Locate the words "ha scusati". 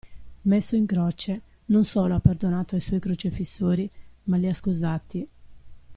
4.47-5.27